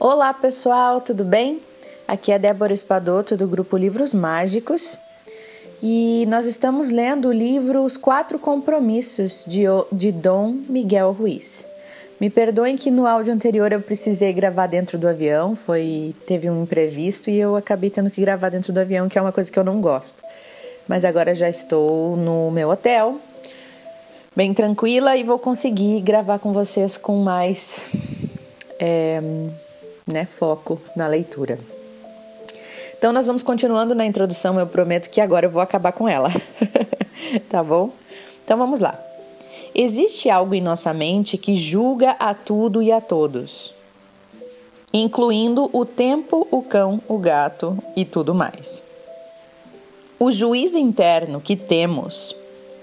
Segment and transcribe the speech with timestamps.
[0.00, 1.60] Olá pessoal, tudo bem?
[2.06, 4.98] Aqui é Débora Espadoto do grupo Livros Mágicos
[5.80, 9.62] e nós estamos lendo o livro Os Quatro Compromissos de,
[9.92, 11.64] de Dom Miguel Ruiz.
[12.20, 16.64] Me perdoem que no áudio anterior eu precisei gravar dentro do avião, foi teve um
[16.64, 19.58] imprevisto e eu acabei tendo que gravar dentro do avião, que é uma coisa que
[19.58, 20.22] eu não gosto.
[20.88, 23.20] Mas agora já estou no meu hotel,
[24.34, 27.90] bem tranquila e vou conseguir gravar com vocês com mais
[28.78, 29.22] é,
[30.06, 31.58] né, foco na leitura.
[32.96, 34.58] Então, nós vamos continuando na introdução.
[34.58, 36.30] Eu prometo que agora eu vou acabar com ela.
[37.50, 37.90] tá bom?
[38.44, 38.98] Então, vamos lá.
[39.74, 43.74] Existe algo em nossa mente que julga a tudo e a todos,
[44.92, 48.82] incluindo o tempo, o cão, o gato e tudo mais.
[50.18, 52.36] O juiz interno que temos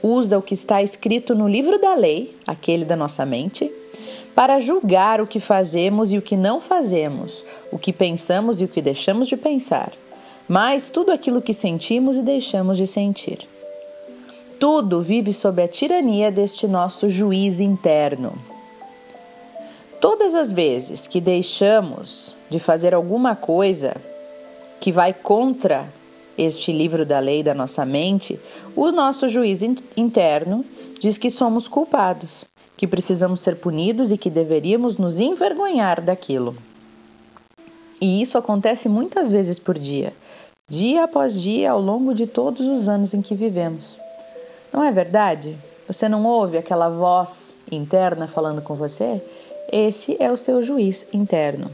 [0.03, 3.71] usa o que está escrito no livro da lei, aquele da nossa mente,
[4.35, 8.67] para julgar o que fazemos e o que não fazemos, o que pensamos e o
[8.67, 9.91] que deixamos de pensar,
[10.47, 13.47] mas tudo aquilo que sentimos e deixamos de sentir.
[14.59, 18.33] Tudo vive sob a tirania deste nosso juiz interno.
[19.99, 23.95] Todas as vezes que deixamos de fazer alguma coisa
[24.79, 25.91] que vai contra
[26.37, 28.39] este livro da lei da nossa mente,
[28.75, 29.61] o nosso juiz
[29.95, 30.65] interno
[30.99, 36.55] diz que somos culpados que precisamos ser punidos e que deveríamos nos envergonhar daquilo.
[38.01, 40.13] E isso acontece muitas vezes por dia,
[40.67, 43.99] dia após dia, ao longo de todos os anos em que vivemos.
[44.73, 45.55] Não é verdade?
[45.87, 49.21] Você não ouve aquela voz interna falando com você?
[49.71, 51.69] Esse é o seu juiz interno.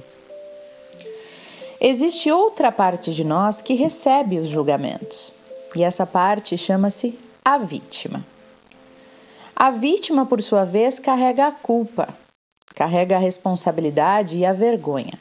[1.79, 5.31] Existe outra parte de nós que recebe os julgamentos,
[5.75, 8.25] e essa parte chama-se a vítima.
[9.59, 12.15] A vítima, por sua vez, carrega a culpa,
[12.75, 15.17] carrega a responsabilidade e a vergonha.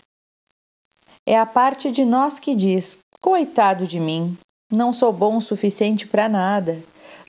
[1.25, 4.37] É a parte de nós que diz: coitado de mim,
[4.70, 6.83] não sou bom o suficiente para nada,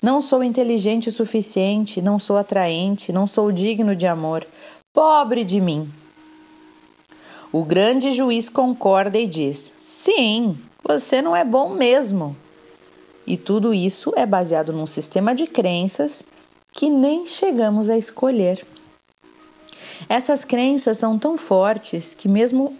[0.03, 4.45] não sou inteligente o suficiente, não sou atraente, não sou digno de amor,
[4.93, 5.89] pobre de mim.
[7.53, 12.35] O grande juiz concorda e diz: sim, você não é bom mesmo.
[13.25, 16.25] E tudo isso é baseado num sistema de crenças
[16.77, 18.63] que nem chegamos a escolher.
[20.07, 22.77] Essas crenças são tão fortes que, mesmo,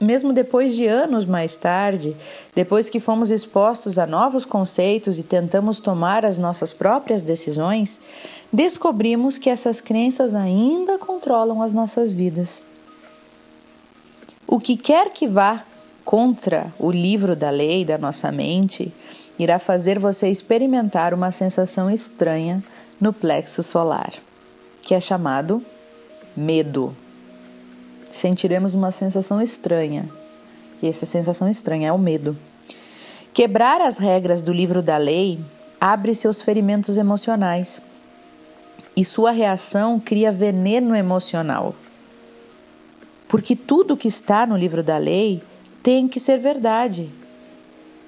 [0.00, 2.16] mesmo depois de anos mais tarde,
[2.54, 8.00] depois que fomos expostos a novos conceitos e tentamos tomar as nossas próprias decisões,
[8.50, 12.62] descobrimos que essas crenças ainda controlam as nossas vidas.
[14.46, 15.62] O que quer que vá
[16.02, 18.90] contra o livro da lei da nossa mente
[19.38, 22.62] irá fazer você experimentar uma sensação estranha
[23.04, 24.14] no plexo solar,
[24.80, 25.62] que é chamado
[26.34, 26.96] medo.
[28.10, 30.08] Sentiremos uma sensação estranha,
[30.80, 32.34] e essa sensação estranha é o medo.
[33.34, 35.38] Quebrar as regras do livro da lei
[35.78, 37.82] abre seus ferimentos emocionais
[38.96, 41.74] e sua reação cria veneno emocional.
[43.28, 45.42] Porque tudo que está no livro da lei
[45.82, 47.10] tem que ser verdade,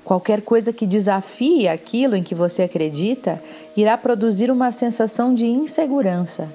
[0.06, 3.43] Qualquer coisa que desafie aquilo em que você acredita
[3.77, 6.49] irá produzir uma sensação de insegurança.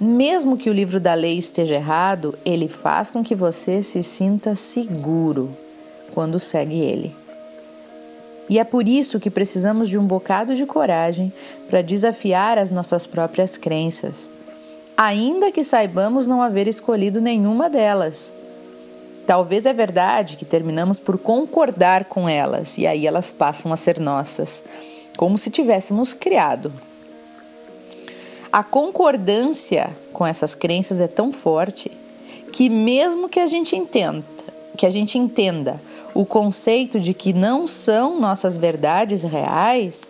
[0.00, 4.54] Mesmo que o livro da lei esteja errado, ele faz com que você se sinta
[4.54, 5.54] seguro
[6.14, 7.14] quando segue ele.
[8.48, 11.30] E é por isso que precisamos de um bocado de coragem
[11.68, 14.30] para desafiar as nossas próprias crenças,
[14.96, 18.32] ainda que saibamos não haver escolhido nenhuma delas
[19.26, 24.00] Talvez é verdade que terminamos por concordar com elas e aí elas passam a ser
[24.00, 24.62] nossas,
[25.16, 26.72] como se tivéssemos criado.
[28.52, 31.90] A concordância com essas crenças é tão forte
[32.52, 34.24] que mesmo que a gente entenda,
[34.76, 35.80] que a gente entenda
[36.12, 40.02] o conceito de que não são nossas verdades reais,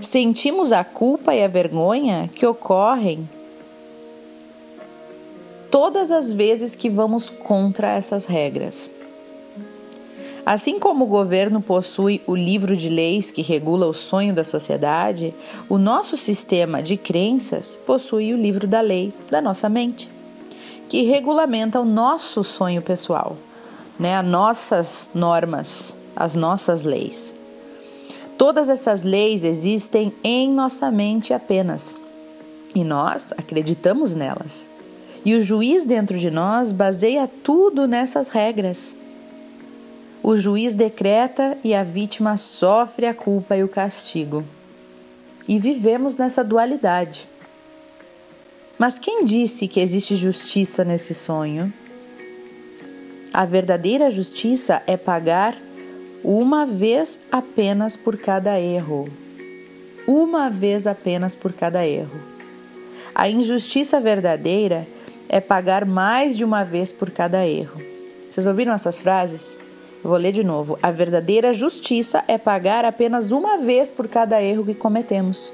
[0.00, 3.28] sentimos a culpa e a vergonha que ocorrem
[5.72, 8.90] todas as vezes que vamos contra essas regras.
[10.44, 15.32] Assim como o governo possui o livro de leis que regula o sonho da sociedade,
[15.70, 20.10] o nosso sistema de crenças possui o livro da lei da nossa mente,
[20.90, 23.38] que regulamenta o nosso sonho pessoal,
[23.98, 27.32] né, as nossas normas, as nossas leis.
[28.36, 31.96] Todas essas leis existem em nossa mente apenas
[32.74, 34.70] e nós acreditamos nelas.
[35.24, 38.94] E o juiz dentro de nós baseia tudo nessas regras.
[40.22, 44.44] O juiz decreta e a vítima sofre a culpa e o castigo.
[45.48, 47.28] E vivemos nessa dualidade.
[48.78, 51.72] Mas quem disse que existe justiça nesse sonho?
[53.32, 55.56] A verdadeira justiça é pagar
[56.24, 59.08] uma vez apenas por cada erro.
[60.06, 62.20] Uma vez apenas por cada erro.
[63.14, 65.01] A injustiça verdadeira é
[65.40, 67.80] pagar mais de uma vez por cada erro.
[68.28, 69.58] Vocês ouviram essas frases?
[70.02, 70.78] vou ler de novo.
[70.82, 75.52] A verdadeira justiça é pagar apenas uma vez por cada erro que cometemos.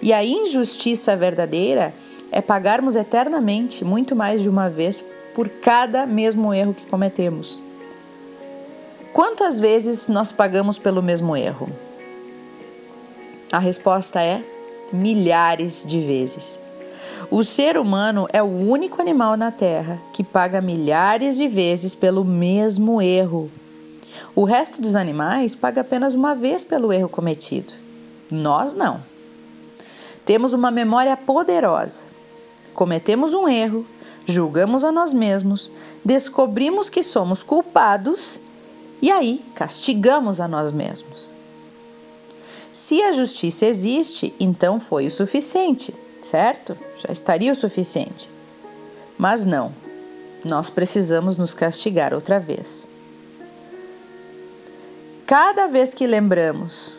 [0.00, 1.92] E a injustiça verdadeira
[2.30, 5.04] é pagarmos eternamente, muito mais de uma vez,
[5.34, 7.58] por cada mesmo erro que cometemos.
[9.12, 11.68] Quantas vezes nós pagamos pelo mesmo erro?
[13.52, 14.42] A resposta é
[14.92, 16.61] milhares de vezes.
[17.34, 22.26] O ser humano é o único animal na Terra que paga milhares de vezes pelo
[22.26, 23.50] mesmo erro.
[24.36, 27.72] O resto dos animais paga apenas uma vez pelo erro cometido.
[28.30, 29.00] Nós não.
[30.26, 32.02] Temos uma memória poderosa.
[32.74, 33.86] Cometemos um erro,
[34.26, 35.72] julgamos a nós mesmos,
[36.04, 38.38] descobrimos que somos culpados
[39.00, 41.30] e aí castigamos a nós mesmos.
[42.74, 46.76] Se a justiça existe, então foi o suficiente, certo?
[46.98, 48.28] Já estaria o suficiente.
[49.18, 49.72] Mas não,
[50.44, 52.88] nós precisamos nos castigar outra vez.
[55.26, 56.94] Cada vez que lembramos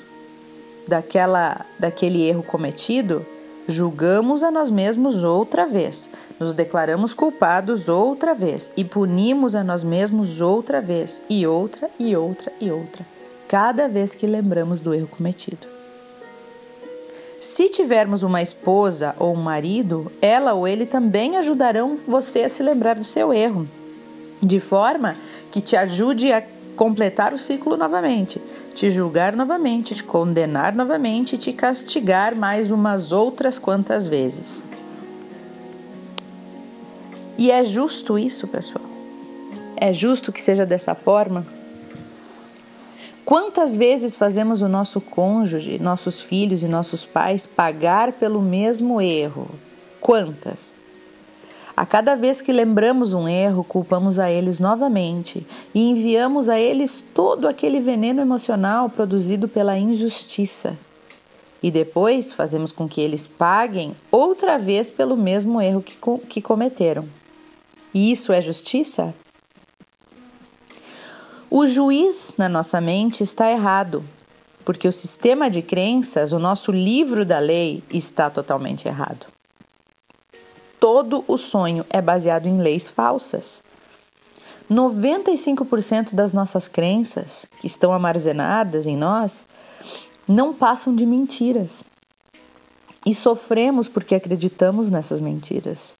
[0.87, 3.25] daquela, daquele erro cometido,
[3.67, 6.09] julgamos a nós mesmos outra vez,
[6.39, 12.15] nos declaramos culpados outra vez e punimos a nós mesmos outra vez, e outra, e
[12.15, 13.05] outra, e outra,
[13.47, 15.67] cada vez que lembramos do erro cometido.
[17.43, 22.63] Se tivermos uma esposa ou um marido, ela ou ele também ajudarão você a se
[22.63, 23.67] lembrar do seu erro,
[24.41, 25.17] de forma
[25.51, 26.41] que te ajude a
[26.77, 28.41] completar o ciclo novamente,
[28.73, 34.63] te julgar novamente, te condenar novamente e te castigar mais umas outras quantas vezes.
[37.37, 38.85] E é justo isso, pessoal?
[39.75, 41.45] É justo que seja dessa forma?
[43.33, 49.49] Quantas vezes fazemos o nosso cônjuge, nossos filhos e nossos pais pagar pelo mesmo erro?
[49.99, 50.75] Quantas?
[51.75, 55.43] A cada vez que lembramos um erro, culpamos a eles novamente
[55.73, 60.77] e enviamos a eles todo aquele veneno emocional produzido pela injustiça.
[61.63, 65.97] E depois fazemos com que eles paguem outra vez pelo mesmo erro que,
[66.29, 67.09] que cometeram.
[67.95, 69.11] E isso é justiça?
[71.55, 74.03] O juiz na nossa mente está errado,
[74.65, 79.27] porque o sistema de crenças, o nosso livro da lei, está totalmente errado
[80.83, 83.63] todo o sonho é baseado em leis falsas.
[84.69, 89.45] 95% das nossas crenças que estão armazenadas em nós
[90.27, 91.81] não passam de mentiras.
[93.05, 95.93] E sofremos porque acreditamos nessas mentiras.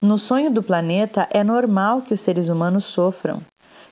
[0.00, 3.42] No sonho do planeta, é normal que os seres humanos sofram,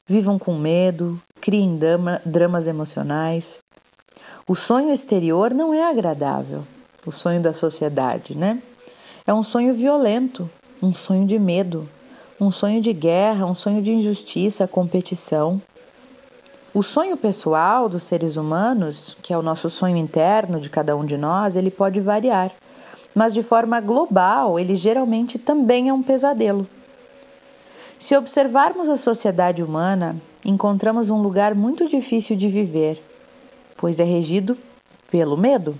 [0.07, 3.61] vivam com medo, criem drama, dramas emocionais.
[4.47, 6.65] O sonho exterior não é agradável,
[7.07, 8.61] o sonho da sociedade, né?
[9.27, 10.51] É um sonho violento,
[10.83, 11.89] um sonho de medo,
[12.41, 15.61] um sonho de guerra, um sonho de injustiça, competição.
[16.73, 21.05] O sonho pessoal dos seres humanos, que é o nosso sonho interno de cada um
[21.05, 22.51] de nós, ele pode variar,
[23.15, 26.67] mas de forma global, ele geralmente também é um pesadelo.
[28.01, 32.99] Se observarmos a sociedade humana, encontramos um lugar muito difícil de viver,
[33.77, 34.57] pois é regido
[35.11, 35.77] pelo medo.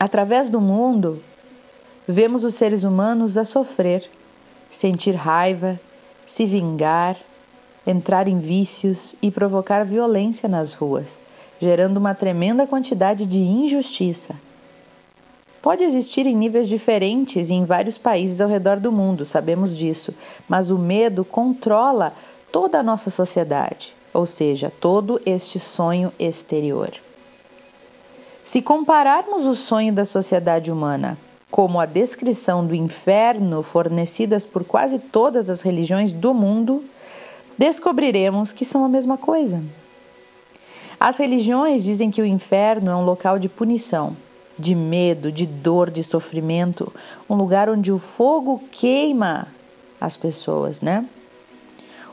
[0.00, 1.22] Através do mundo,
[2.08, 4.10] vemos os seres humanos a sofrer,
[4.68, 5.78] sentir raiva,
[6.26, 7.16] se vingar,
[7.86, 11.20] entrar em vícios e provocar violência nas ruas,
[11.60, 14.34] gerando uma tremenda quantidade de injustiça.
[15.64, 20.12] Pode existir em níveis diferentes em vários países ao redor do mundo, sabemos disso,
[20.46, 22.12] mas o medo controla
[22.52, 26.92] toda a nossa sociedade, ou seja, todo este sonho exterior.
[28.44, 31.16] Se compararmos o sonho da sociedade humana
[31.50, 36.84] como a descrição do inferno fornecidas por quase todas as religiões do mundo,
[37.56, 39.62] descobriremos que são a mesma coisa.
[41.00, 44.14] As religiões dizem que o inferno é um local de punição,
[44.58, 46.92] de medo, de dor, de sofrimento,
[47.28, 49.48] um lugar onde o fogo queima
[50.00, 51.04] as pessoas, né?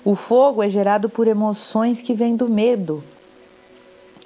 [0.04, 3.04] O fogo é gerado por emoções que vêm do medo,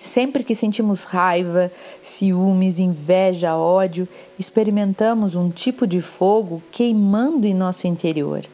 [0.05, 4.07] Sempre que sentimos raiva, ciúmes, inveja, ódio,
[4.37, 8.45] experimentamos um tipo de fogo queimando em nosso interior.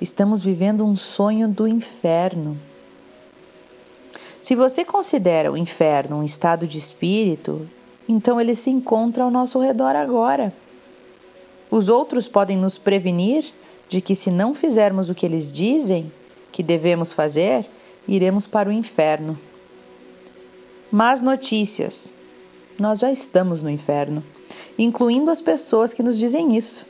[0.00, 2.58] Estamos vivendo um sonho do inferno.
[4.42, 7.68] Se você considera o inferno um estado de espírito,
[8.08, 10.52] então ele se encontra ao nosso redor agora.
[11.70, 13.44] Os outros podem nos prevenir
[13.88, 16.10] de que, se não fizermos o que eles dizem
[16.50, 17.66] que devemos fazer,
[18.06, 19.38] iremos para o inferno.
[20.90, 22.10] Más notícias.
[22.78, 24.24] Nós já estamos no inferno,
[24.78, 26.86] incluindo as pessoas que nos dizem isso.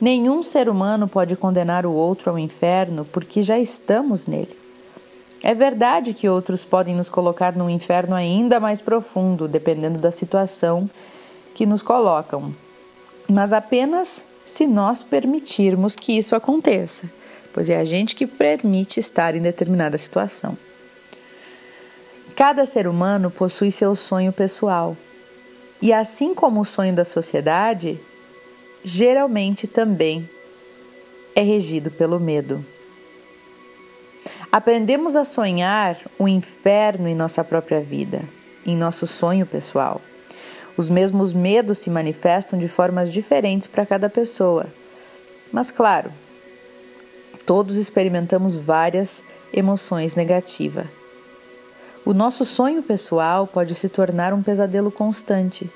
[0.00, 4.57] Nenhum ser humano pode condenar o outro ao inferno porque já estamos nele.
[5.42, 10.90] É verdade que outros podem nos colocar num inferno ainda mais profundo, dependendo da situação
[11.54, 12.54] que nos colocam,
[13.28, 17.08] mas apenas se nós permitirmos que isso aconteça,
[17.52, 20.56] pois é a gente que permite estar em determinada situação.
[22.34, 24.96] Cada ser humano possui seu sonho pessoal,
[25.80, 28.00] e assim como o sonho da sociedade,
[28.82, 30.28] geralmente também
[31.34, 32.64] é regido pelo medo.
[34.50, 38.22] Aprendemos a sonhar o inferno em nossa própria vida,
[38.64, 40.00] em nosso sonho pessoal.
[40.74, 44.66] Os mesmos medos se manifestam de formas diferentes para cada pessoa.
[45.52, 46.10] Mas, claro,
[47.44, 50.86] todos experimentamos várias emoções negativas.
[52.02, 55.70] O nosso sonho pessoal pode se tornar um pesadelo constante,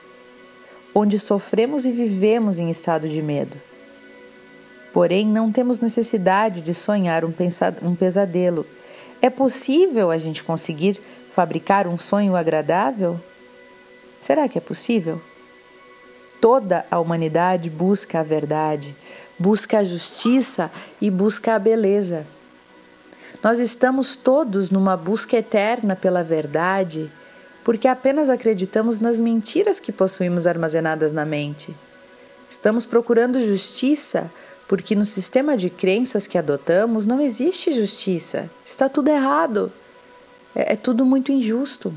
[0.95, 3.57] onde sofremos e vivemos em estado de medo.
[4.93, 8.67] Porém, não temos necessidade de sonhar um pesadelo.
[9.21, 13.19] É possível a gente conseguir fabricar um sonho agradável?
[14.21, 15.21] Será que é possível?
[16.41, 18.95] Toda a humanidade busca a verdade,
[19.39, 20.71] busca a justiça
[21.01, 22.27] e busca a beleza.
[23.43, 27.11] Nós estamos todos numa busca eterna pela verdade,
[27.65, 31.75] porque apenas acreditamos nas mentiras que possuímos armazenadas na mente.
[32.51, 34.31] Estamos procurando justiça
[34.73, 39.71] porque no sistema de crenças que adotamos não existe justiça, está tudo errado,
[40.57, 41.93] é, é tudo muito injusto.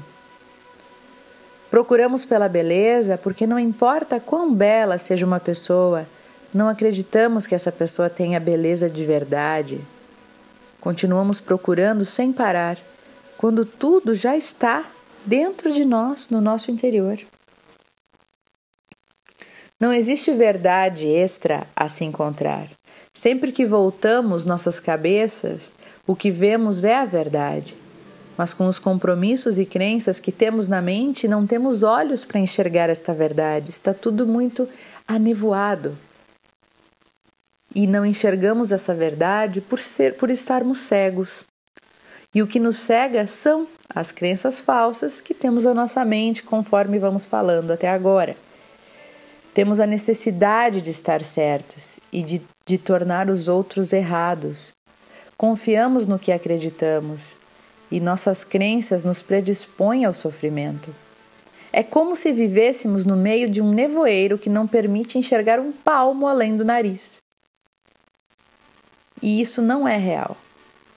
[1.72, 6.06] Procuramos pela beleza porque não importa quão bela seja uma pessoa,
[6.54, 9.80] não acreditamos que essa pessoa tenha beleza de verdade.
[10.82, 12.78] Continuamos procurando sem parar,
[13.38, 14.84] quando tudo já está
[15.26, 17.18] dentro de nós, no nosso interior.
[19.80, 22.68] Não existe verdade extra a se encontrar.
[23.14, 25.72] Sempre que voltamos nossas cabeças,
[26.08, 27.76] o que vemos é a verdade.
[28.38, 32.90] Mas com os compromissos e crenças que temos na mente, não temos olhos para enxergar
[32.90, 33.70] esta verdade.
[33.70, 34.68] Está tudo muito
[35.06, 35.98] anevoado.
[37.74, 41.44] E não enxergamos essa verdade por ser por estarmos cegos.
[42.34, 46.98] E o que nos cega são as crenças falsas que temos na nossa mente, conforme
[46.98, 48.38] vamos falando até agora.
[49.56, 54.74] Temos a necessidade de estar certos e de, de tornar os outros errados.
[55.38, 57.38] Confiamos no que acreditamos
[57.90, 60.94] e nossas crenças nos predispõem ao sofrimento.
[61.72, 66.28] É como se vivêssemos no meio de um nevoeiro que não permite enxergar um palmo
[66.28, 67.22] além do nariz.
[69.22, 70.36] E isso não é real.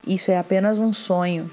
[0.05, 1.49] Isso é apenas um sonho.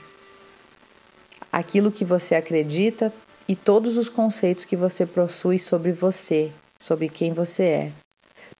[1.51, 3.13] Aquilo que você acredita
[3.47, 7.91] e todos os conceitos que você possui sobre você, sobre quem você é.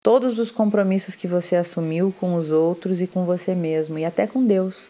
[0.02, 4.28] Todos os compromissos que você assumiu com os outros e com você mesmo e até
[4.28, 4.90] com Deus.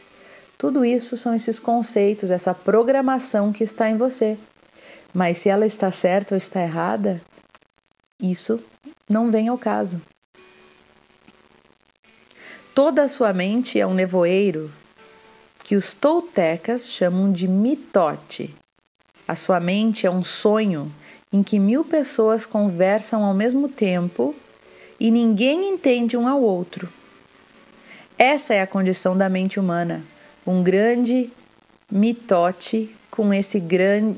[0.58, 4.38] Tudo isso são esses conceitos, essa programação que está em você.
[5.14, 7.22] Mas se ela está certa ou está errada,
[8.22, 8.62] isso
[9.10, 10.02] não vem ao caso.
[12.74, 14.72] Toda a sua mente é um nevoeiro
[15.64, 18.54] que os toltecas chamam de mitote.
[19.28, 20.92] A sua mente é um sonho
[21.36, 24.34] em que mil pessoas conversam ao mesmo tempo
[24.98, 26.88] e ninguém entende um ao outro.
[28.18, 30.02] Essa é a condição da mente humana,
[30.48, 31.30] um grande
[31.92, 34.18] mitote com esse grande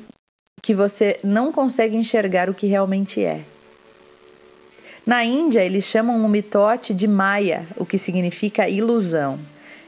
[0.62, 3.42] que você não consegue enxergar o que realmente é.
[5.04, 9.40] Na Índia, eles chamam o mitote de Maya, o que significa ilusão.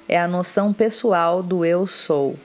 [0.07, 2.35] É a noção pessoal do eu sou.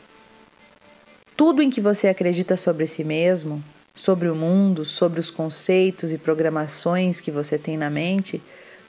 [1.35, 3.65] Tudo em que você acredita sobre si mesmo,
[3.95, 8.43] sobre o mundo, sobre os conceitos e programações que você tem na mente,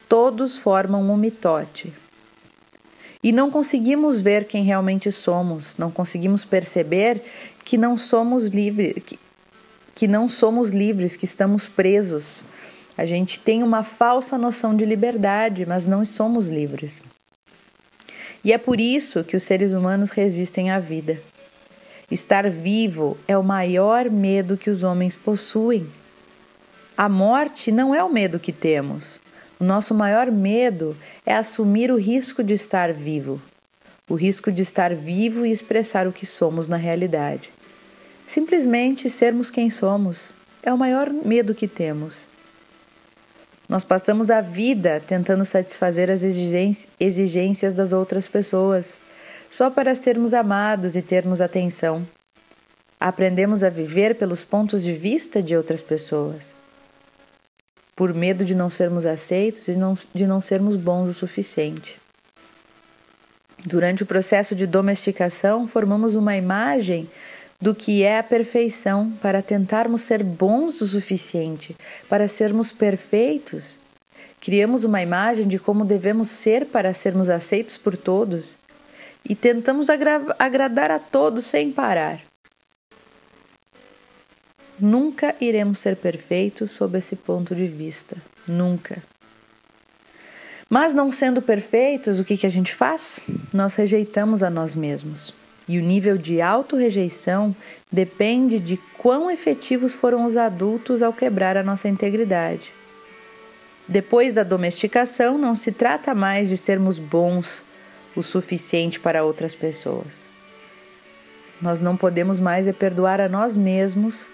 [0.10, 1.94] todos formam um mitote.
[3.22, 7.22] E não conseguimos ver quem realmente somos, não conseguimos perceber
[7.64, 9.20] que não somos livres, que,
[9.94, 12.44] que não somos livres, que estamos presos.
[12.98, 17.02] A gente tem uma falsa noção de liberdade, mas não somos livres.
[18.44, 21.20] E é por isso que os seres humanos resistem à vida.
[22.10, 25.90] Estar vivo é o maior medo que os homens possuem.
[26.96, 29.20] A morte não é o medo que temos.
[29.60, 30.96] O nosso maior medo
[31.26, 33.42] é assumir o risco de estar vivo,
[34.08, 37.50] o risco de estar vivo e expressar o que somos na realidade.
[38.28, 40.32] Simplesmente sermos quem somos
[40.62, 42.28] é o maior medo que temos.
[43.68, 46.22] Nós passamos a vida tentando satisfazer as
[47.00, 48.98] exigências das outras pessoas,
[49.56, 52.06] só para sermos amados e termos atenção.
[53.00, 56.54] Aprendemos a viver pelos pontos de vista de outras pessoas,
[57.96, 61.98] por medo de não sermos aceitos e não, de não sermos bons o suficiente.
[63.66, 67.10] Durante o processo de domesticação, formamos uma imagem
[67.62, 71.78] do que é a perfeição para tentarmos ser bons o suficiente,
[72.10, 73.80] para sermos perfeitos.
[74.42, 78.58] Criamos uma imagem de como devemos ser para sermos aceitos por todos
[79.28, 82.20] e tentamos agra agradar a todos sem parar.
[84.80, 88.18] Nunca iremos ser perfeitos sob esse ponto de vista.
[88.48, 89.02] Nunca.
[90.70, 93.20] Mas não sendo perfeitos, o que, que a gente faz?
[93.54, 95.34] Nós rejeitamos a nós mesmos.
[95.68, 97.56] E o nível de autorrejeição
[97.92, 102.74] depende de quão efetivos foram os adultos ao quebrar a nossa integridade.
[103.88, 107.64] Depois da domesticação, não se trata mais de sermos bons
[108.16, 110.26] o suficiente para outras pessoas.
[111.62, 114.28] Nós não podemos mais é perdoar a nós mesmos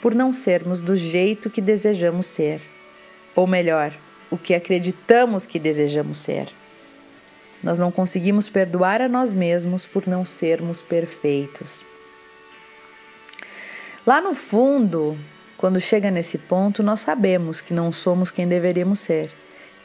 [0.00, 2.60] por não sermos do jeito que desejamos ser,
[3.34, 3.92] ou melhor,
[4.30, 6.48] o que acreditamos que desejamos ser.
[7.62, 11.84] Nós não conseguimos perdoar a nós mesmos por não sermos perfeitos.
[14.06, 15.18] Lá no fundo,
[15.56, 19.30] quando chega nesse ponto, nós sabemos que não somos quem deveríamos ser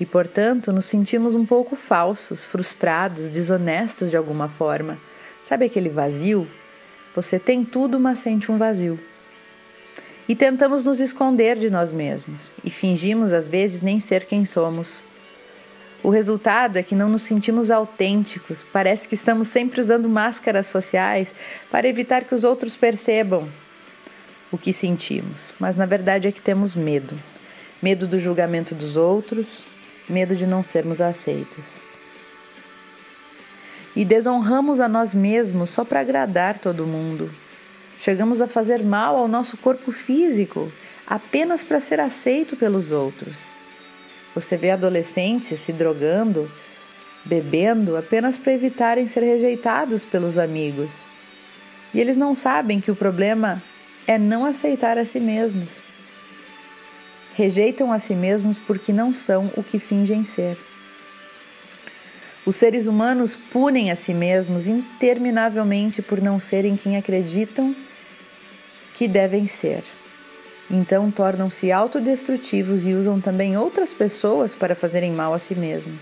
[0.01, 4.97] e, portanto, nos sentimos um pouco falsos, frustrados, desonestos de alguma forma.
[5.43, 6.47] Sabe aquele vazio?
[7.13, 8.99] Você tem tudo, mas sente um vazio.
[10.27, 15.03] E tentamos nos esconder de nós mesmos e fingimos às vezes nem ser quem somos.
[16.01, 21.35] O resultado é que não nos sentimos autênticos, parece que estamos sempre usando máscaras sociais
[21.69, 23.47] para evitar que os outros percebam
[24.51, 27.15] o que sentimos, mas na verdade é que temos medo.
[27.79, 29.63] Medo do julgamento dos outros,
[30.09, 31.79] medo de não sermos aceitos.
[33.95, 37.29] E desonramos a nós mesmos só para agradar todo mundo.
[37.97, 40.71] Chegamos a fazer mal ao nosso corpo físico
[41.05, 43.47] apenas para ser aceito pelos outros.
[44.33, 46.49] Você vê adolescentes se drogando,
[47.25, 51.05] bebendo apenas para evitarem ser rejeitados pelos amigos.
[51.93, 53.61] E eles não sabem que o problema
[54.07, 55.83] é não aceitar a si mesmos.
[57.35, 60.57] Rejeitam a si mesmos porque não são o que fingem ser.
[62.45, 67.75] Os seres humanos punem a si mesmos interminavelmente por não serem quem acreditam
[68.95, 69.83] que devem ser.
[70.69, 76.01] Então tornam-se autodestrutivos e usam também outras pessoas para fazerem mal a si mesmos.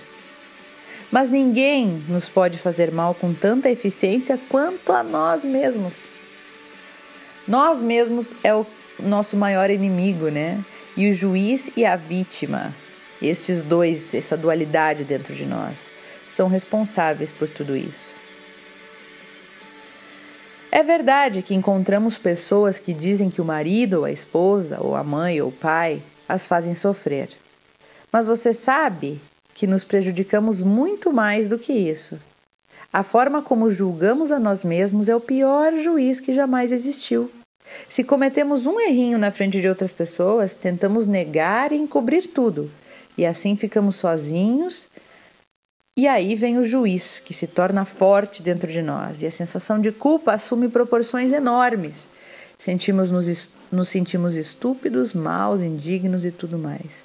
[1.12, 6.08] Mas ninguém nos pode fazer mal com tanta eficiência quanto a nós mesmos.
[7.48, 8.66] Nós mesmos é o
[9.00, 10.64] nosso maior inimigo, né?
[10.98, 12.74] E o juiz e a vítima,
[13.22, 15.90] estes dois, essa dualidade dentro de nós,
[16.28, 18.14] são responsáveis por tudo isso.
[20.72, 25.04] É verdade que encontramos pessoas que dizem que o marido, ou a esposa, ou a
[25.04, 27.30] mãe, ou o pai as fazem sofrer.
[28.12, 29.20] Mas você sabe
[29.54, 32.20] que nos prejudicamos muito mais do que isso.
[32.94, 37.32] A forma como julgamos a nós mesmos é o pior juiz que jamais existiu.
[37.88, 42.72] Se cometemos um errinho na frente de outras pessoas, tentamos negar e encobrir tudo,
[43.18, 44.90] e assim ficamos sozinhos
[46.00, 49.82] e aí vem o juiz, que se torna forte dentro de nós, e a sensação
[49.82, 52.10] de culpa assume proporções enormes.
[52.58, 57.04] Sentimos nos, nos sentimos estúpidos, maus, indignos e tudo mais.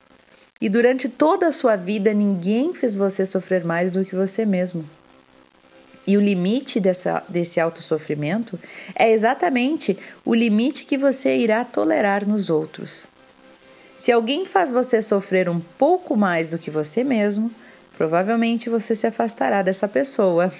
[0.61, 4.89] E durante toda a sua vida, ninguém fez você sofrer mais do que você mesmo.
[6.07, 8.59] E o limite dessa, desse autossofrimento
[8.95, 13.07] é exatamente o limite que você irá tolerar nos outros.
[13.97, 17.51] Se alguém faz você sofrer um pouco mais do que você mesmo,
[17.97, 20.53] provavelmente você se afastará dessa pessoa.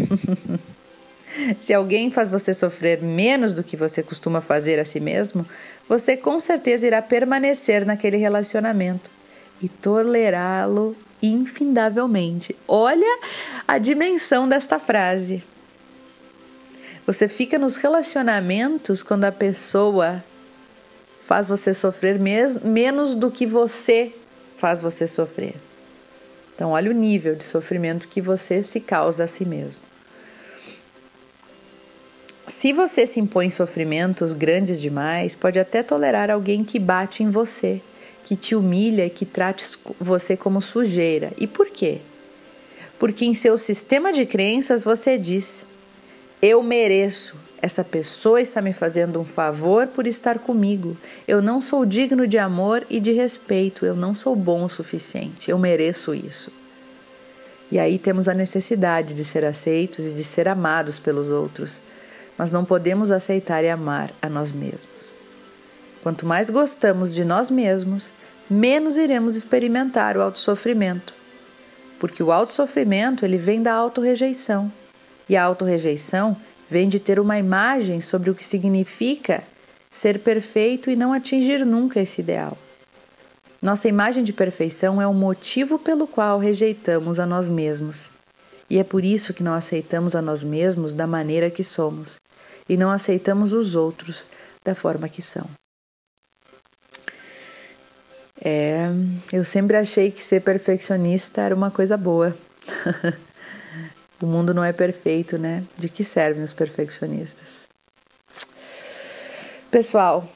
[1.61, 5.45] se alguém faz você sofrer menos do que você costuma fazer a si mesmo,
[5.89, 9.11] você com certeza irá permanecer naquele relacionamento
[9.61, 10.97] e tolerá-lo
[11.27, 12.57] infindavelmente.
[12.67, 13.19] Olha
[13.67, 15.43] a dimensão desta frase.
[17.07, 20.25] Você fica nos relacionamentos quando a pessoa
[21.19, 24.13] faz você sofrer menos do que você
[24.57, 25.55] faz você sofrer.
[26.55, 29.83] Então, olha o nível de sofrimento que você se causa a si mesmo.
[32.47, 37.81] Se você se impõe sofrimentos grandes demais, pode até tolerar alguém que bate em você,
[38.25, 41.33] que te humilha e que trate você como sujeira.
[41.39, 41.99] E por quê?
[42.99, 45.67] Porque em seu sistema de crenças você diz:
[46.41, 50.97] Eu mereço Essa pessoa está me fazendo um favor por estar comigo.
[51.27, 53.87] Eu não sou digno de amor e de respeito.
[53.87, 55.51] Eu não sou bom o suficiente.
[55.51, 56.51] Eu mereço isso.
[57.71, 61.81] E aí temos a necessidade de ser aceitos e de ser amados pelos outros,
[62.37, 65.14] mas não podemos aceitar e amar a nós mesmos.
[66.05, 68.13] Quanto mais gostamos de nós mesmos,
[68.51, 71.15] menos iremos experimentar o autossofrimento.
[71.99, 74.71] Porque o autossofrimento ele vem da autorrejeição.
[75.27, 76.37] E a autorrejeição
[76.69, 79.43] vem de ter uma imagem sobre o que significa
[79.91, 82.59] ser perfeito e não atingir nunca esse ideal.
[83.63, 88.11] Nossa imagem de perfeição é o motivo pelo qual rejeitamos a nós mesmos.
[88.69, 92.17] E é por isso que não aceitamos a nós mesmos da maneira que somos
[92.69, 94.27] e não aceitamos os outros
[94.63, 95.49] da forma que são.
[98.43, 98.89] É,
[99.33, 102.37] eu sempre achei que ser perfeccionista era uma coisa boa.
[104.21, 105.63] o mundo não é perfeito, né?
[105.79, 107.67] De que servem os perfeccionistas?
[109.71, 110.29] Pessoal,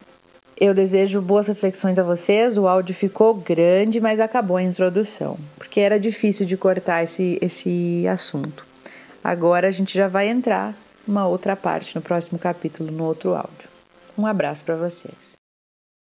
[0.60, 2.58] eu desejo boas reflexões a vocês.
[2.58, 8.06] O áudio ficou grande, mas acabou a introdução, porque era difícil de cortar esse, esse
[8.08, 8.66] assunto.
[9.22, 10.74] Agora a gente já vai entrar
[11.06, 13.68] numa outra parte no próximo capítulo, no outro áudio.
[14.16, 15.37] Um abraço para vocês.